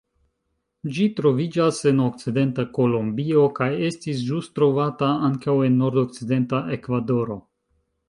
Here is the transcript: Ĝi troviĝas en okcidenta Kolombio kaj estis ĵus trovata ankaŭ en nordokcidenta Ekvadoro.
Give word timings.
Ĝi 0.95 1.03
troviĝas 1.19 1.81
en 1.91 1.99
okcidenta 2.05 2.65
Kolombio 2.79 3.45
kaj 3.61 3.69
estis 3.91 4.25
ĵus 4.33 4.51
trovata 4.59 5.13
ankaŭ 5.31 5.59
en 5.71 5.81
nordokcidenta 5.87 6.67
Ekvadoro. 6.81 7.43